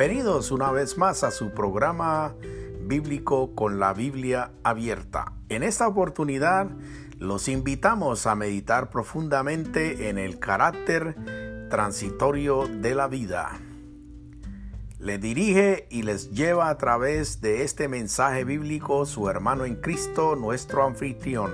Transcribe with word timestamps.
Bienvenidos 0.00 0.50
una 0.50 0.72
vez 0.72 0.96
más 0.96 1.24
a 1.24 1.30
su 1.30 1.50
programa 1.50 2.34
bíblico 2.80 3.54
con 3.54 3.78
la 3.78 3.92
Biblia 3.92 4.50
abierta. 4.62 5.34
En 5.50 5.62
esta 5.62 5.86
oportunidad 5.86 6.70
los 7.18 7.48
invitamos 7.48 8.26
a 8.26 8.34
meditar 8.34 8.88
profundamente 8.88 10.08
en 10.08 10.16
el 10.16 10.38
carácter 10.38 11.68
transitorio 11.68 12.66
de 12.66 12.94
la 12.94 13.08
vida. 13.08 13.60
Le 14.98 15.18
dirige 15.18 15.86
y 15.90 16.00
les 16.00 16.30
lleva 16.30 16.70
a 16.70 16.78
través 16.78 17.42
de 17.42 17.62
este 17.62 17.86
mensaje 17.86 18.44
bíblico 18.44 19.04
su 19.04 19.28
hermano 19.28 19.66
en 19.66 19.76
Cristo, 19.82 20.34
nuestro 20.34 20.82
anfitrión, 20.86 21.52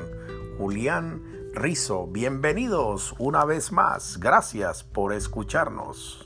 Julián 0.56 1.50
Rizo. 1.52 2.06
Bienvenidos 2.06 3.12
una 3.18 3.44
vez 3.44 3.72
más. 3.72 4.20
Gracias 4.20 4.84
por 4.84 5.12
escucharnos. 5.12 6.25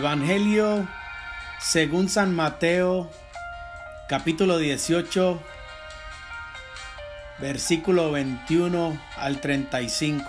Evangelio 0.00 0.88
según 1.58 2.08
San 2.08 2.34
Mateo, 2.34 3.10
capítulo 4.08 4.56
18, 4.56 5.38
versículo 7.38 8.10
21 8.10 8.98
al 9.18 9.42
35. 9.42 10.24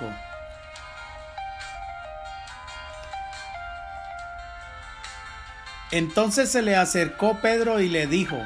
Entonces 5.91 6.51
se 6.51 6.61
le 6.61 6.75
acercó 6.75 7.39
Pedro 7.39 7.79
y 7.79 7.87
le 7.87 8.07
dijo, 8.07 8.43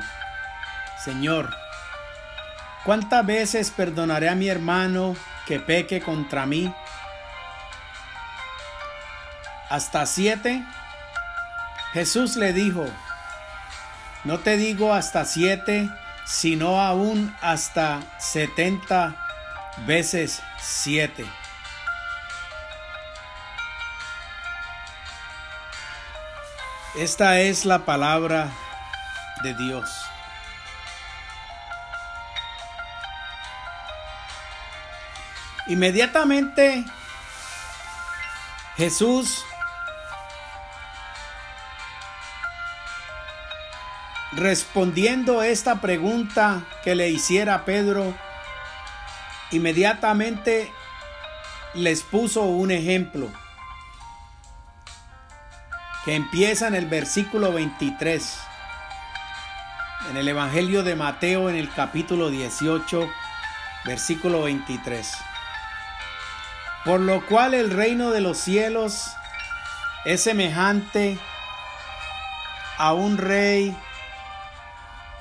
Señor, 1.03 1.49
¿cuántas 2.83 3.25
veces 3.25 3.71
perdonaré 3.71 4.29
a 4.29 4.35
mi 4.35 4.47
hermano 4.47 5.15
que 5.47 5.59
peque 5.59 6.01
contra 6.01 6.45
mí? 6.45 6.71
¿Hasta 9.71 10.05
siete? 10.05 10.63
Jesús 11.95 12.35
le 12.35 12.51
dijo, 12.51 12.85
no 14.25 14.39
te 14.39 14.57
digo 14.57 14.93
hasta 14.93 15.23
siete, 15.23 15.89
sino 16.25 16.81
aún 16.81 17.33
hasta 17.39 18.01
setenta 18.19 19.15
veces 19.87 20.43
siete. 20.59 21.25
Esta 26.97 27.39
es 27.39 27.63
la 27.63 27.85
palabra 27.85 28.51
de 29.41 29.53
Dios. 29.53 29.89
Inmediatamente 35.67 36.83
Jesús 38.75 39.45
Respondiendo 44.35 45.43
esta 45.43 45.79
pregunta 45.79 46.65
que 46.83 46.93
le 46.93 47.09
hiciera 47.09 47.63
Pedro, 47.63 48.13
inmediatamente 49.51 50.73
les 51.73 52.01
puso 52.01 52.41
un 52.41 52.71
ejemplo 52.71 53.31
que 56.03 56.15
empieza 56.15 56.67
en 56.67 56.75
el 56.75 56.85
versículo 56.85 57.53
23, 57.53 58.37
en 60.09 60.17
el 60.17 60.27
Evangelio 60.27 60.83
de 60.83 60.97
Mateo 60.97 61.49
en 61.49 61.55
el 61.55 61.71
capítulo 61.71 62.29
18, 62.29 63.09
versículo 63.85 64.41
23. 64.41 65.13
Por 66.83 66.99
lo 66.99 67.25
cual 67.25 67.53
el 67.53 67.71
reino 67.71 68.11
de 68.11 68.19
los 68.19 68.37
cielos 68.37 69.13
es 70.03 70.21
semejante 70.21 71.17
a 72.77 72.91
un 72.91 73.17
rey 73.17 73.75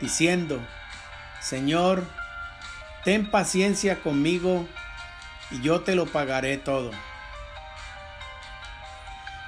diciendo, 0.00 0.60
Señor, 1.40 2.04
ten 3.04 3.30
paciencia 3.30 4.00
conmigo 4.00 4.66
y 5.50 5.60
yo 5.60 5.80
te 5.80 5.94
lo 5.94 6.06
pagaré 6.06 6.58
todo. 6.58 6.90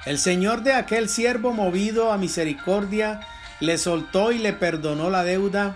El 0.05 0.17
Señor 0.17 0.63
de 0.63 0.73
aquel 0.73 1.09
siervo 1.09 1.53
movido 1.53 2.11
a 2.11 2.17
misericordia 2.17 3.21
le 3.59 3.77
soltó 3.77 4.31
y 4.31 4.39
le 4.39 4.53
perdonó 4.53 5.09
la 5.11 5.23
deuda, 5.23 5.75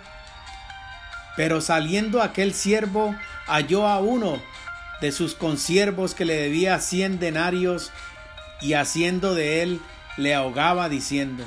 pero 1.36 1.62
saliendo 1.62 2.24
aquel 2.24 2.54
siervo 2.54 3.16
halló 3.46 3.88
a 3.88 4.00
uno 4.00 4.42
de 5.02 5.12
sus 5.12 5.36
consiervos 5.36 6.16
que 6.16 6.26
le 6.26 6.36
debía 6.36 6.80
cien 6.80 7.20
denarios 7.20 7.92
y 8.62 8.74
haciendo 8.74 9.36
de 9.36 9.62
él 9.62 9.82
le 10.18 10.34
ahogaba 10.34 10.90
diciendo, 10.90 11.44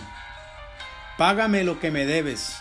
Págame 1.16 1.64
lo 1.64 1.80
que 1.80 1.90
me 1.90 2.06
debes. 2.06 2.60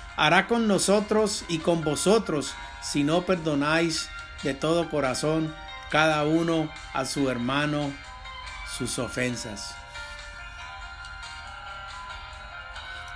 hará 0.15 0.47
con 0.47 0.67
nosotros 0.67 1.45
y 1.47 1.59
con 1.59 1.83
vosotros 1.83 2.53
si 2.81 3.03
no 3.03 3.25
perdonáis 3.25 4.09
de 4.43 4.53
todo 4.53 4.89
corazón 4.89 5.53
cada 5.89 6.23
uno 6.23 6.69
a 6.93 7.05
su 7.05 7.29
hermano 7.29 7.91
sus 8.77 8.97
ofensas. 8.99 9.75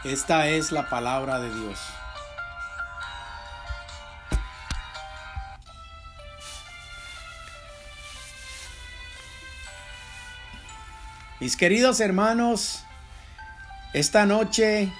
Esta 0.03 0.47
es 0.49 0.71
la 0.71 0.87
palabra 0.87 1.39
de 1.39 1.53
Dios. 1.53 1.79
Mis 11.39 11.57
queridos 11.57 11.99
hermanos, 11.99 12.83
esta 13.93 14.25
noche 14.25 14.93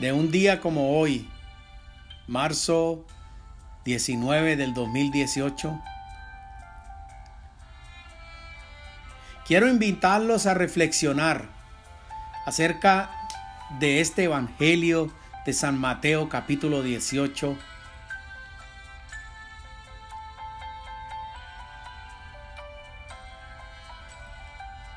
de 0.00 0.12
un 0.12 0.30
día 0.30 0.60
como 0.60 0.98
hoy, 0.98 1.28
marzo 2.26 3.04
19 3.84 4.56
del 4.56 4.72
2018, 4.72 5.78
quiero 9.46 9.68
invitarlos 9.68 10.46
a 10.46 10.54
reflexionar 10.54 11.48
acerca 12.46 13.10
de 13.78 14.00
este 14.00 14.24
Evangelio 14.24 15.12
de 15.44 15.52
San 15.52 15.78
Mateo 15.78 16.28
capítulo 16.30 16.82
18. 16.82 17.56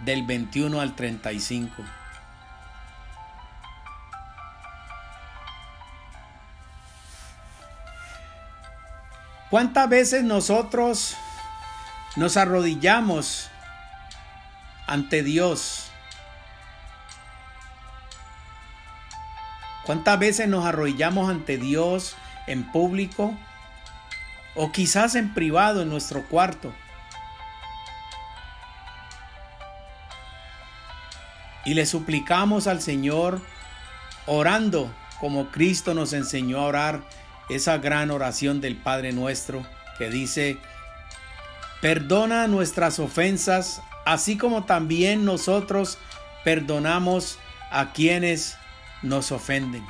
del 0.06 0.24
21 0.24 0.82
al 0.82 0.96
35. 0.96 1.82
¿Cuántas 9.54 9.88
veces 9.88 10.24
nosotros 10.24 11.16
nos 12.16 12.38
arrodillamos 12.38 13.52
ante 14.88 15.22
Dios? 15.22 15.92
¿Cuántas 19.86 20.18
veces 20.18 20.48
nos 20.48 20.66
arrodillamos 20.66 21.30
ante 21.30 21.60
Dios 21.60 22.16
en 22.48 22.64
público 22.72 23.38
o 24.56 24.72
quizás 24.72 25.14
en 25.14 25.36
privado 25.36 25.84
en 25.84 25.90
nuestro 25.92 26.28
cuarto? 26.28 26.74
Y 31.64 31.76
le 31.76 31.86
suplicamos 31.86 32.66
al 32.66 32.82
Señor 32.82 33.40
orando 34.26 34.92
como 35.20 35.52
Cristo 35.52 35.94
nos 35.94 36.12
enseñó 36.14 36.58
a 36.58 36.66
orar 36.66 37.04
esa 37.50 37.78
gran 37.78 38.12
oración 38.12 38.62
del 38.62 38.76
Padre 38.76 39.12
nuestro 39.12 39.66
que 39.98 40.10
dice, 40.10 40.58
perdona 41.82 42.48
nuestras 42.48 43.00
ofensas, 43.00 43.82
así 44.06 44.38
como 44.38 44.64
también 44.66 45.26
nosotros 45.26 45.98
perdonamos 46.44 47.40
a 47.72 47.92
quienes 47.92 48.58
nos 49.02 49.32
ofenden. 49.32 49.86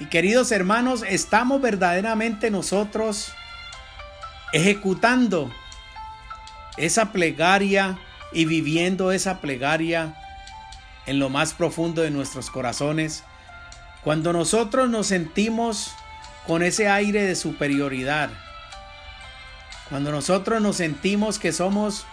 Y 0.00 0.06
queridos 0.06 0.52
hermanos, 0.52 1.04
estamos 1.06 1.60
verdaderamente 1.60 2.50
nosotros 2.50 3.32
ejecutando 4.52 5.50
esa 6.76 7.12
plegaria 7.12 7.98
y 8.32 8.44
viviendo 8.44 9.12
esa 9.12 9.40
plegaria 9.40 10.16
en 11.06 11.18
lo 11.18 11.28
más 11.28 11.54
profundo 11.54 12.02
de 12.02 12.10
nuestros 12.10 12.50
corazones 12.50 13.24
cuando 14.04 14.34
nosotros 14.34 14.90
nos 14.90 15.06
sentimos 15.06 15.94
con 16.46 16.62
ese 16.62 16.88
aire 16.88 17.22
de 17.22 17.34
superioridad, 17.34 18.28
cuando 19.88 20.12
nosotros 20.12 20.60
nos 20.60 20.76
sentimos 20.76 21.38
que 21.38 21.52
somos 21.52 22.06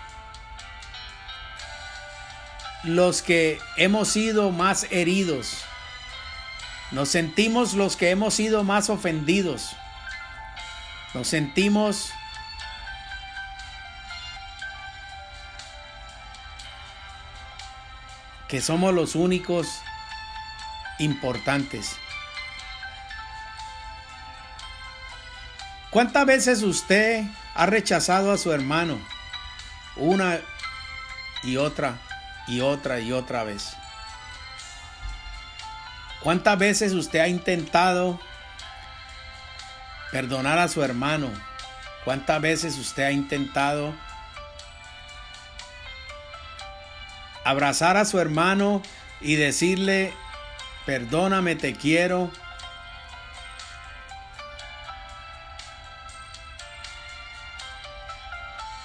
los 2.83 3.21
que 3.21 3.59
hemos 3.75 4.07
sido 4.07 4.51
más 4.51 4.87
heridos, 4.89 5.57
nos 6.91 7.09
sentimos 7.09 7.73
los 7.73 7.97
que 7.97 8.09
hemos 8.09 8.35
sido 8.35 8.63
más 8.63 8.89
ofendidos, 8.89 9.75
nos 11.13 11.27
sentimos 11.27 12.13
que 18.47 18.61
somos 18.61 18.93
los 18.93 19.15
únicos 19.15 19.81
importantes. 21.01 21.97
¿Cuántas 25.89 26.25
veces 26.25 26.63
usted 26.63 27.25
ha 27.53 27.65
rechazado 27.65 28.31
a 28.31 28.37
su 28.37 28.53
hermano? 28.53 28.97
Una 29.97 30.39
y 31.43 31.57
otra 31.57 31.99
y 32.47 32.61
otra 32.61 32.99
y 33.01 33.11
otra 33.11 33.43
vez. 33.43 33.75
¿Cuántas 36.21 36.57
veces 36.57 36.93
usted 36.93 37.19
ha 37.19 37.27
intentado 37.27 38.19
perdonar 40.11 40.59
a 40.59 40.67
su 40.67 40.83
hermano? 40.83 41.29
¿Cuántas 42.05 42.39
veces 42.39 42.77
usted 42.77 43.03
ha 43.03 43.11
intentado 43.11 43.93
abrazar 47.43 47.97
a 47.97 48.05
su 48.05 48.19
hermano 48.19 48.81
y 49.19 49.35
decirle 49.35 50.13
perdóname, 50.85 51.55
te 51.55 51.73
quiero. 51.73 52.31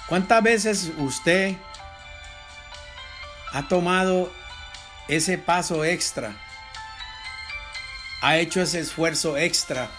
¿Cuántas 0.08 0.42
veces 0.42 0.92
usted 0.98 1.56
ha 3.52 3.66
tomado 3.66 4.32
ese 5.08 5.36
paso 5.36 5.84
extra? 5.84 6.36
Ha 8.22 8.36
hecho 8.36 8.60
ese 8.60 8.80
esfuerzo 8.80 9.36
extra 9.36 9.90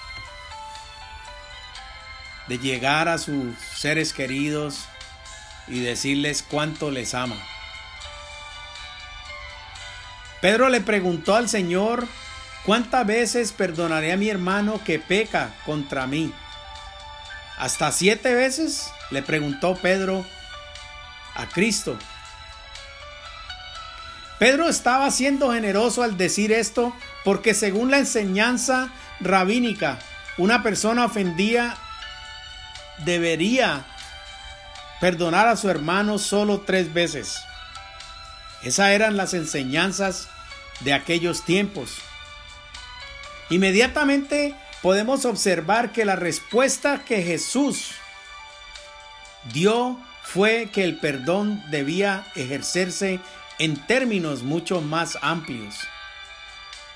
de 2.47 2.57
llegar 2.57 3.09
a 3.09 3.17
sus 3.17 3.57
seres 3.59 4.13
queridos 4.13 4.85
y 5.67 5.81
decirles 5.81 6.41
cuánto 6.41 6.89
les 6.89 7.13
ama. 7.13 7.35
Pedro 10.41 10.69
le 10.69 10.81
preguntó 10.81 11.35
al 11.35 11.49
Señor, 11.49 12.07
¿cuántas 12.65 13.05
veces 13.05 13.51
perdonaré 13.51 14.13
a 14.13 14.17
mi 14.17 14.29
hermano 14.29 14.81
que 14.83 14.99
peca 14.99 15.55
contra 15.65 16.05
mí? 16.05 16.31
¿Hasta 17.57 17.91
siete 17.91 18.35
veces? 18.35 18.91
Le 19.09 19.23
preguntó 19.23 19.75
Pedro 19.75 20.25
a 21.35 21.47
Cristo. 21.47 21.97
Pedro 24.37 24.69
estaba 24.69 25.09
siendo 25.09 25.51
generoso 25.51 26.03
al 26.03 26.17
decir 26.17 26.51
esto 26.51 26.93
porque 27.23 27.55
según 27.55 27.89
la 27.89 27.97
enseñanza 27.97 28.89
rabínica, 29.19 29.97
una 30.37 30.61
persona 30.61 31.05
ofendida 31.05 31.75
debería 32.99 33.85
perdonar 35.01 35.47
a 35.47 35.55
su 35.55 35.69
hermano 35.69 36.19
solo 36.19 36.61
tres 36.61 36.93
veces. 36.93 37.39
Esas 38.63 38.89
eran 38.89 39.18
las 39.18 39.33
enseñanzas 39.33 40.30
de 40.81 40.94
aquellos 40.94 41.44
tiempos. 41.44 41.97
Inmediatamente 43.49 44.56
podemos 44.81 45.26
observar 45.26 45.92
que 45.92 46.06
la 46.06 46.16
respuesta 46.16 47.04
que 47.06 47.21
Jesús 47.23 47.92
dio 49.54 49.99
fue 50.23 50.69
que 50.71 50.83
el 50.83 50.99
perdón 50.99 51.64
debía 51.69 52.26
ejercerse 52.35 53.19
en 53.59 53.78
términos 53.87 54.44
mucho 54.44 54.81
más 54.81 55.18
amplios. 55.21 55.76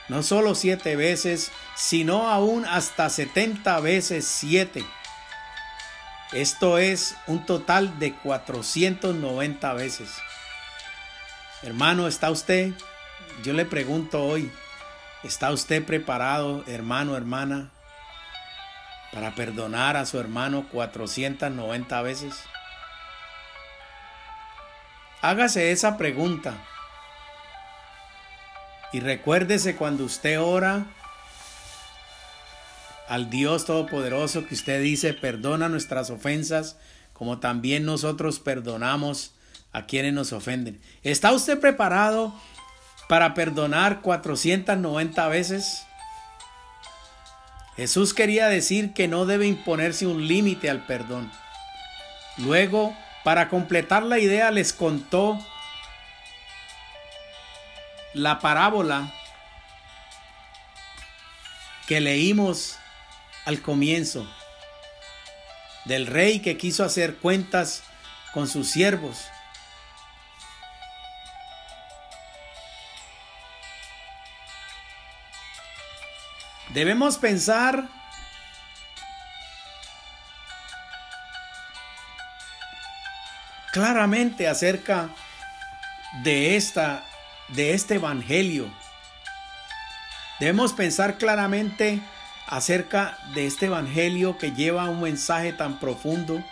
No 0.09 0.23
solo 0.23 0.55
siete 0.55 0.97
veces, 0.97 1.51
sino 1.75 2.29
aún 2.29 2.65
hasta 2.65 3.09
setenta 3.09 3.79
veces 3.79 4.25
siete. 4.25 4.83
Esto 6.33 6.77
es 6.77 7.15
un 7.27 7.45
total 7.45 7.97
de 7.99 8.13
490 8.15 9.73
veces. 9.73 10.09
Hermano, 11.63 12.07
¿está 12.07 12.31
usted? 12.31 12.73
Yo 13.43 13.53
le 13.53 13.65
pregunto 13.65 14.23
hoy, 14.23 14.51
¿está 15.23 15.51
usted 15.51 15.85
preparado, 15.85 16.63
hermano, 16.65 17.15
hermana, 17.15 17.69
para 19.13 19.35
perdonar 19.35 19.95
a 19.95 20.07
su 20.07 20.19
hermano 20.19 20.67
490 20.71 22.01
veces? 22.01 22.33
Hágase 25.21 25.71
esa 25.71 25.97
pregunta. 25.97 26.55
Y 28.91 28.99
recuérdese 28.99 29.75
cuando 29.75 30.03
usted 30.05 30.41
ora 30.41 30.87
al 33.07 33.29
Dios 33.29 33.65
Todopoderoso 33.65 34.47
que 34.47 34.55
usted 34.55 34.81
dice, 34.81 35.13
perdona 35.13 35.69
nuestras 35.69 36.09
ofensas, 36.09 36.77
como 37.13 37.37
también 37.39 37.85
nosotros 37.85 38.39
perdonamos 38.39 39.35
a 39.73 39.85
quienes 39.85 40.13
nos 40.13 40.33
ofenden. 40.33 40.81
¿Está 41.03 41.31
usted 41.31 41.59
preparado 41.59 42.33
para 43.07 43.33
perdonar 43.33 44.01
490 44.01 45.27
veces? 45.27 45.85
Jesús 47.75 48.13
quería 48.13 48.47
decir 48.47 48.93
que 48.93 49.07
no 49.07 49.25
debe 49.25 49.47
imponerse 49.47 50.05
un 50.05 50.27
límite 50.27 50.69
al 50.69 50.85
perdón. 50.85 51.31
Luego, 52.37 52.95
para 53.23 53.49
completar 53.49 54.03
la 54.03 54.19
idea, 54.19 54.51
les 54.51 54.73
contó 54.73 55.39
la 58.13 58.39
parábola 58.39 59.13
que 61.87 62.01
leímos 62.01 62.77
al 63.45 63.61
comienzo 63.61 64.27
del 65.85 66.07
rey 66.07 66.39
que 66.39 66.57
quiso 66.57 66.83
hacer 66.83 67.15
cuentas 67.15 67.83
con 68.33 68.47
sus 68.47 68.69
siervos 68.69 69.25
Debemos 76.73 77.17
pensar 77.17 77.89
claramente 83.73 84.47
acerca 84.47 85.09
de 86.23 86.55
esta 86.55 87.03
de 87.49 87.73
este 87.73 87.95
evangelio. 87.95 88.69
Debemos 90.39 90.71
pensar 90.71 91.17
claramente 91.17 92.01
acerca 92.47 93.17
de 93.33 93.47
este 93.47 93.65
evangelio 93.65 94.37
que 94.37 94.53
lleva 94.53 94.89
un 94.89 95.01
mensaje 95.01 95.51
tan 95.53 95.79
profundo. 95.79 96.43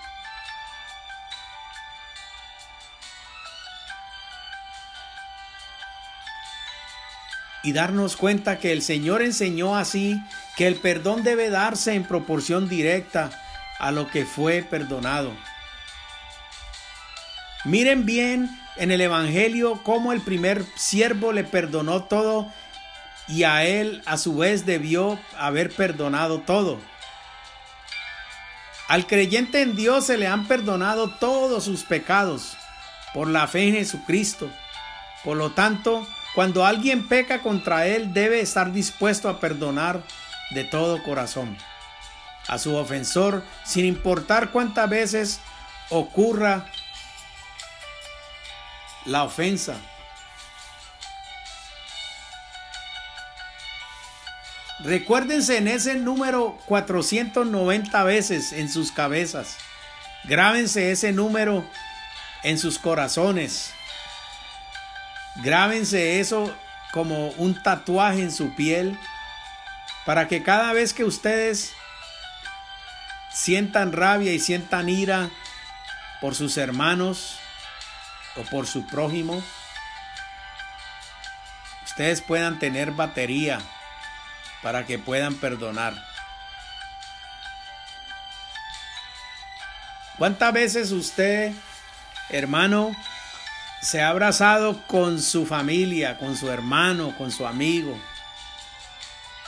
Y 7.63 7.73
darnos 7.73 8.15
cuenta 8.15 8.59
que 8.59 8.71
el 8.71 8.81
Señor 8.81 9.21
enseñó 9.21 9.75
así 9.75 10.21
que 10.55 10.67
el 10.67 10.75
perdón 10.75 11.23
debe 11.23 11.49
darse 11.49 11.93
en 11.93 12.03
proporción 12.03 12.69
directa 12.69 13.29
a 13.79 13.91
lo 13.91 14.07
que 14.07 14.25
fue 14.25 14.63
perdonado. 14.63 15.31
Miren 17.65 18.05
bien 18.05 18.49
en 18.77 18.91
el 18.91 19.01
Evangelio 19.01 19.81
cómo 19.83 20.13
el 20.13 20.21
primer 20.21 20.65
siervo 20.75 21.33
le 21.33 21.43
perdonó 21.43 22.03
todo 22.03 22.49
y 23.27 23.43
a 23.43 23.65
él 23.65 24.01
a 24.05 24.17
su 24.17 24.37
vez 24.37 24.65
debió 24.65 25.19
haber 25.37 25.71
perdonado 25.71 26.39
todo. 26.39 26.79
Al 28.87 29.05
creyente 29.05 29.61
en 29.61 29.75
Dios 29.75 30.07
se 30.07 30.17
le 30.17 30.27
han 30.27 30.47
perdonado 30.47 31.11
todos 31.11 31.65
sus 31.65 31.83
pecados 31.83 32.57
por 33.13 33.27
la 33.27 33.47
fe 33.47 33.67
en 33.67 33.75
Jesucristo. 33.75 34.49
Por 35.23 35.37
lo 35.37 35.51
tanto, 35.51 36.07
cuando 36.35 36.65
alguien 36.65 37.07
peca 37.07 37.41
contra 37.41 37.87
él, 37.87 38.13
debe 38.13 38.41
estar 38.41 38.71
dispuesto 38.71 39.29
a 39.29 39.39
perdonar 39.39 40.03
de 40.51 40.63
todo 40.63 41.01
corazón 41.03 41.57
a 42.47 42.57
su 42.57 42.75
ofensor, 42.75 43.43
sin 43.63 43.85
importar 43.85 44.49
cuántas 44.49 44.89
veces 44.89 45.39
ocurra 45.89 46.65
la 49.05 49.23
ofensa. 49.23 49.75
Recuérdense 54.79 55.57
en 55.57 55.67
ese 55.67 55.95
número 55.95 56.57
490 56.65 58.03
veces 58.03 58.53
en 58.53 58.69
sus 58.69 58.91
cabezas. 58.91 59.57
Grábense 60.23 60.91
ese 60.91 61.11
número 61.11 61.65
en 62.43 62.57
sus 62.57 62.79
corazones. 62.79 63.73
Grábense 65.41 66.19
eso 66.19 66.53
como 66.91 67.29
un 67.31 67.61
tatuaje 67.61 68.21
en 68.21 68.31
su 68.31 68.55
piel 68.55 68.97
para 70.05 70.27
que 70.27 70.43
cada 70.43 70.73
vez 70.73 70.93
que 70.93 71.03
ustedes 71.03 71.73
sientan 73.31 73.93
rabia 73.93 74.33
y 74.33 74.39
sientan 74.39 74.89
ira 74.89 75.29
por 76.19 76.35
sus 76.35 76.57
hermanos 76.57 77.37
o 78.35 78.41
por 78.43 78.67
su 78.67 78.85
prójimo, 78.85 79.41
ustedes 81.85 82.21
puedan 82.21 82.59
tener 82.59 82.91
batería 82.91 83.59
para 84.61 84.85
que 84.85 84.99
puedan 84.99 85.35
perdonar. 85.35 85.93
¿Cuántas 90.17 90.51
veces 90.51 90.91
usted, 90.91 91.53
hermano, 92.29 92.93
se 93.81 94.01
ha 94.01 94.09
abrazado 94.09 94.81
con 94.87 95.21
su 95.21 95.45
familia, 95.45 96.17
con 96.17 96.35
su 96.35 96.49
hermano, 96.49 97.15
con 97.17 97.31
su 97.31 97.45
amigo? 97.45 97.97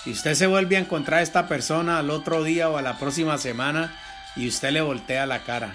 Y 0.05 0.11
usted 0.11 0.33
se 0.33 0.47
vuelve 0.47 0.77
a 0.77 0.79
encontrar 0.79 1.19
a 1.19 1.23
esta 1.23 1.47
persona 1.47 1.99
al 1.99 2.09
otro 2.09 2.43
día 2.43 2.69
o 2.69 2.77
a 2.77 2.81
la 2.81 2.97
próxima 2.97 3.37
semana 3.37 3.93
y 4.35 4.47
usted 4.47 4.71
le 4.71 4.81
voltea 4.81 5.25
la 5.25 5.39
cara. 5.43 5.73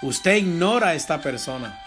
Usted 0.00 0.36
ignora 0.36 0.88
a 0.88 0.94
esta 0.94 1.20
persona. 1.20 1.78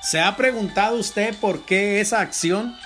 ¿Se 0.00 0.20
ha 0.20 0.36
preguntado 0.36 0.96
usted 0.96 1.36
por 1.36 1.64
qué 1.64 2.00
esa 2.00 2.20
acción? 2.20 2.76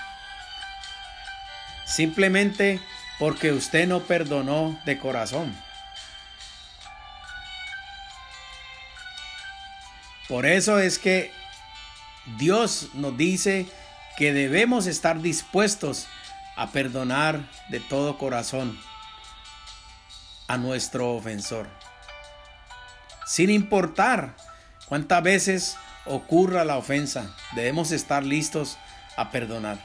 simplemente 1.87 2.79
porque 3.17 3.51
usted 3.51 3.87
no 3.87 4.01
perdonó 4.01 4.79
de 4.85 4.99
corazón. 4.99 5.55
Por 10.27 10.45
eso 10.45 10.79
es 10.79 10.99
que 10.99 11.31
Dios 12.37 12.89
nos 12.93 13.15
dice 13.15 13.65
que 14.17 14.33
debemos 14.33 14.87
estar 14.87 15.21
dispuestos 15.21 16.07
a 16.57 16.71
perdonar 16.71 17.49
de 17.69 17.79
todo 17.79 18.17
corazón 18.17 18.77
a 20.47 20.57
nuestro 20.57 21.11
ofensor. 21.13 21.67
Sin 23.25 23.49
importar 23.49 24.35
cuántas 24.87 25.23
veces 25.23 25.77
ocurra 26.05 26.65
la 26.65 26.77
ofensa, 26.77 27.35
debemos 27.53 27.91
estar 27.91 28.23
listos 28.23 28.77
a 29.15 29.31
perdonar. 29.31 29.77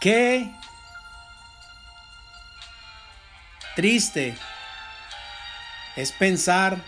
Qué 0.00 0.52
triste 3.76 4.34
es 5.96 6.10
pensar 6.10 6.78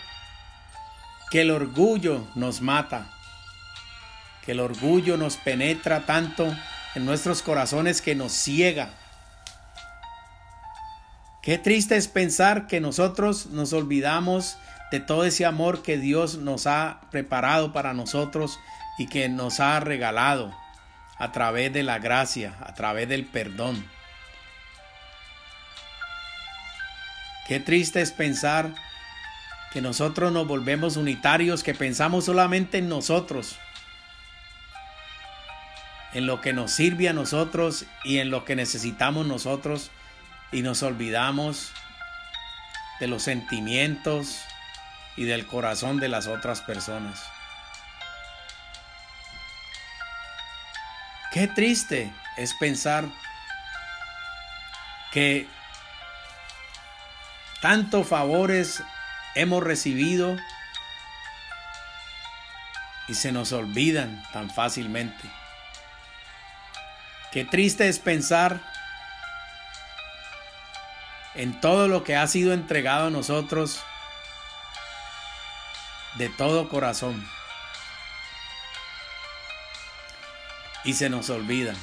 que 1.29 1.41
el 1.41 1.51
orgullo 1.51 2.27
nos 2.33 2.61
mata, 2.61 3.05
que 4.43 4.53
el 4.53 4.59
orgullo 4.59 5.15
nos 5.15 5.37
penetra 5.37 6.07
tanto 6.07 6.51
en 6.95 7.05
nuestros 7.05 7.43
corazones 7.43 8.01
que 8.01 8.15
nos 8.15 8.31
ciega. 8.31 8.89
Qué 11.43 11.59
triste 11.59 11.95
es 11.95 12.07
pensar 12.07 12.65
que 12.65 12.81
nosotros 12.81 13.45
nos 13.45 13.71
olvidamos 13.71 14.57
de 14.91 14.99
todo 14.99 15.25
ese 15.25 15.45
amor 15.45 15.83
que 15.83 15.99
Dios 15.99 16.39
nos 16.39 16.65
ha 16.65 17.01
preparado 17.11 17.71
para 17.71 17.93
nosotros 17.93 18.59
y 18.97 19.05
que 19.05 19.29
nos 19.29 19.59
ha 19.59 19.79
regalado 19.79 20.51
a 21.19 21.31
través 21.31 21.71
de 21.71 21.83
la 21.83 21.99
gracia, 21.99 22.55
a 22.61 22.73
través 22.73 23.07
del 23.07 23.27
perdón. 23.27 23.85
Qué 27.49 27.59
triste 27.59 27.99
es 27.99 28.11
pensar 28.11 28.75
que 29.71 29.81
nosotros 29.81 30.31
nos 30.31 30.45
volvemos 30.45 30.97
unitarios, 30.97 31.63
que 31.63 31.73
pensamos 31.73 32.25
solamente 32.25 32.77
en 32.77 32.87
nosotros, 32.87 33.57
en 36.13 36.27
lo 36.27 36.41
que 36.41 36.53
nos 36.53 36.69
sirve 36.71 37.09
a 37.09 37.13
nosotros 37.13 37.85
y 38.03 38.19
en 38.19 38.29
lo 38.29 38.45
que 38.45 38.55
necesitamos 38.55 39.25
nosotros 39.25 39.89
y 40.51 40.61
nos 40.61 40.83
olvidamos 40.83 41.71
de 42.99 43.07
los 43.07 43.23
sentimientos 43.23 44.43
y 45.17 45.23
del 45.23 45.47
corazón 45.47 45.99
de 45.99 46.09
las 46.09 46.27
otras 46.27 46.61
personas. 46.61 47.19
Qué 51.33 51.47
triste 51.47 52.13
es 52.37 52.53
pensar 52.53 53.05
que 55.11 55.47
tantos 57.61 58.07
favores 58.07 58.83
hemos 59.35 59.63
recibido 59.63 60.37
y 63.07 63.15
se 63.15 63.31
nos 63.31 63.51
olvidan 63.51 64.23
tan 64.33 64.49
fácilmente. 64.49 65.29
Qué 67.31 67.45
triste 67.45 67.89
es 67.89 67.99
pensar 67.99 68.61
en 71.35 71.59
todo 71.61 71.87
lo 71.87 72.03
que 72.03 72.15
ha 72.15 72.27
sido 72.27 72.53
entregado 72.53 73.07
a 73.07 73.11
nosotros 73.11 73.81
de 76.15 76.29
todo 76.29 76.69
corazón. 76.69 77.23
y 80.83 80.93
se 80.93 81.09
nos 81.09 81.29
olvida. 81.29 81.73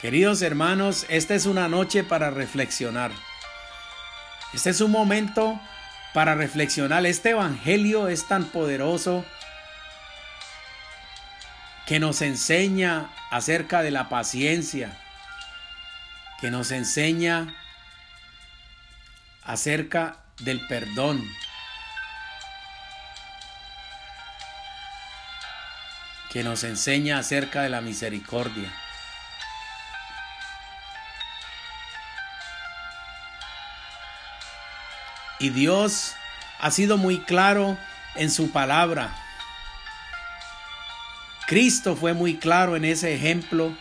Queridos 0.00 0.42
hermanos, 0.42 1.06
esta 1.08 1.34
es 1.34 1.46
una 1.46 1.68
noche 1.68 2.04
para 2.04 2.30
reflexionar. 2.30 3.12
Este 4.52 4.70
es 4.70 4.80
un 4.82 4.90
momento 4.90 5.58
para 6.12 6.34
reflexionar. 6.34 7.06
Este 7.06 7.30
Evangelio 7.30 8.08
es 8.08 8.28
tan 8.28 8.44
poderoso 8.44 9.24
que 11.86 11.98
nos 11.98 12.20
enseña 12.20 13.10
acerca 13.30 13.82
de 13.82 13.90
la 13.90 14.10
paciencia, 14.10 14.98
que 16.40 16.50
nos 16.50 16.72
enseña 16.72 17.54
acerca 19.44 20.18
del 20.40 20.60
perdón. 20.66 21.26
que 26.36 26.44
nos 26.44 26.64
enseña 26.64 27.18
acerca 27.18 27.62
de 27.62 27.70
la 27.70 27.80
misericordia. 27.80 28.70
Y 35.38 35.50
Dios 35.50 36.14
ha 36.60 36.70
sido 36.70 36.96
muy 36.96 37.20
claro 37.20 37.76
en 38.14 38.30
su 38.30 38.50
palabra. 38.50 39.14
Cristo 41.46 41.94
fue 41.94 42.12
muy 42.12 42.38
claro 42.38 42.76
en 42.76 42.84
ese 42.84 43.14
ejemplo 43.14 43.72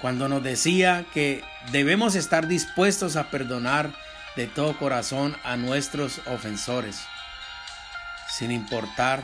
cuando 0.00 0.28
nos 0.28 0.42
decía 0.42 1.04
que 1.12 1.44
debemos 1.70 2.14
estar 2.14 2.48
dispuestos 2.48 3.16
a 3.16 3.30
perdonar 3.30 3.92
de 4.36 4.46
todo 4.46 4.76
corazón 4.78 5.36
a 5.44 5.56
nuestros 5.56 6.20
ofensores, 6.26 7.00
sin 8.28 8.50
importar 8.50 9.22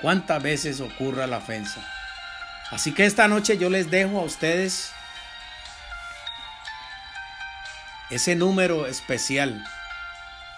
cuántas 0.00 0.42
veces 0.42 0.80
ocurra 0.80 1.26
la 1.26 1.38
ofensa. 1.38 1.80
Así 2.70 2.92
que 2.94 3.04
esta 3.04 3.26
noche 3.26 3.58
yo 3.58 3.68
les 3.68 3.90
dejo 3.90 4.20
a 4.20 4.24
ustedes 4.24 4.92
ese 8.10 8.36
número 8.36 8.86
especial, 8.86 9.64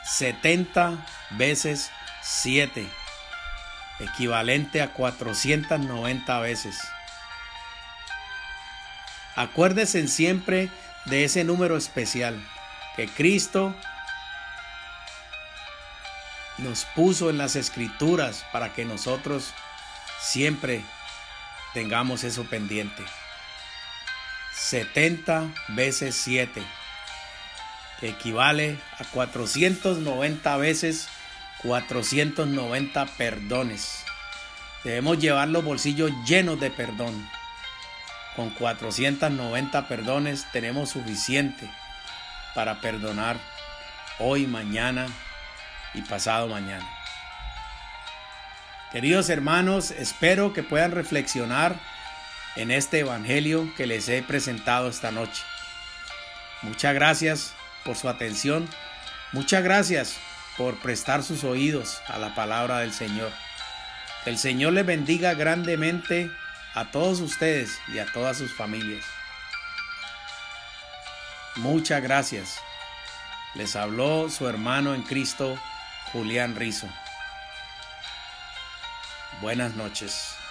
70 0.04 0.96
veces 1.30 1.90
7, 2.22 2.86
equivalente 4.00 4.82
a 4.82 4.92
490 4.92 6.40
veces. 6.40 6.78
Acuérdense 9.36 10.06
siempre 10.08 10.70
de 11.06 11.24
ese 11.24 11.44
número 11.44 11.76
especial 11.76 12.40
que 12.96 13.08
Cristo 13.08 13.74
nos 16.58 16.84
puso 16.84 17.30
en 17.30 17.38
las 17.38 17.56
escrituras 17.56 18.44
para 18.52 18.72
que 18.72 18.84
nosotros 18.84 19.54
siempre 20.20 20.84
tengamos 21.72 22.24
eso 22.24 22.44
pendiente. 22.44 23.02
70 24.52 25.48
veces 25.68 26.14
7 26.16 26.62
equivale 28.02 28.78
a 28.98 29.04
490 29.04 30.56
veces 30.56 31.08
490 31.62 33.06
perdones. 33.06 34.04
Debemos 34.84 35.18
llevar 35.18 35.48
los 35.48 35.64
bolsillos 35.64 36.10
llenos 36.26 36.58
de 36.60 36.70
perdón. 36.70 37.28
Con 38.34 38.50
490 38.50 39.88
perdones 39.88 40.46
tenemos 40.52 40.90
suficiente 40.90 41.70
para 42.54 42.80
perdonar 42.80 43.36
hoy, 44.18 44.46
mañana 44.46 45.06
y 45.94 46.02
pasado 46.02 46.48
mañana. 46.48 46.88
Queridos 48.90 49.30
hermanos, 49.30 49.90
espero 49.90 50.52
que 50.52 50.62
puedan 50.62 50.90
reflexionar 50.90 51.76
en 52.56 52.70
este 52.70 53.00
Evangelio 53.00 53.72
que 53.76 53.86
les 53.86 54.08
he 54.08 54.22
presentado 54.22 54.88
esta 54.88 55.10
noche. 55.10 55.42
Muchas 56.62 56.94
gracias 56.94 57.54
por 57.84 57.96
su 57.96 58.08
atención. 58.08 58.68
Muchas 59.32 59.62
gracias 59.62 60.16
por 60.56 60.76
prestar 60.78 61.22
sus 61.22 61.44
oídos 61.44 62.00
a 62.06 62.18
la 62.18 62.34
palabra 62.34 62.78
del 62.78 62.92
Señor. 62.92 63.32
Que 64.24 64.30
el 64.30 64.38
Señor 64.38 64.72
les 64.74 64.86
bendiga 64.86 65.34
grandemente 65.34 66.30
a 66.74 66.90
todos 66.90 67.20
ustedes 67.20 67.78
y 67.88 67.98
a 67.98 68.06
todas 68.06 68.38
sus 68.38 68.54
familias. 68.54 69.04
Muchas 71.56 72.02
gracias. 72.02 72.58
Les 73.54 73.76
habló 73.76 74.30
su 74.30 74.48
hermano 74.48 74.94
en 74.94 75.02
Cristo, 75.02 75.58
Julián 76.12 76.56
Rizo. 76.56 76.88
Buenas 79.40 79.74
noches. 79.74 80.41